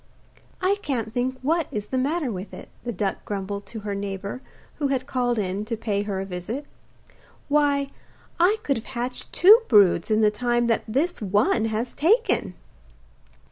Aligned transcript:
'I 0.63 0.77
can't 0.81 1.13
think 1.13 1.37
what 1.43 1.67
is 1.69 1.89
the 1.89 1.97
matter 1.99 2.31
with 2.31 2.55
it,' 2.55 2.69
the 2.83 2.91
duck 2.91 3.23
grumbled 3.23 3.67
to 3.67 3.81
her 3.81 3.93
neighbour 3.93 4.41
who 4.79 4.87
had 4.87 5.05
called 5.05 5.37
in 5.37 5.63
to 5.65 5.77
pay 5.77 6.01
her 6.01 6.19
a 6.19 6.25
visit. 6.25 6.65
'Why 7.49 7.91
I 8.39 8.57
could 8.63 8.77
have 8.77 8.85
hatched 8.87 9.31
two 9.31 9.61
broods 9.67 10.09
in 10.09 10.21
the 10.21 10.31
time 10.31 10.65
that 10.65 10.83
this 10.87 11.21
one 11.21 11.65
has 11.65 11.93
taken! 11.93 12.55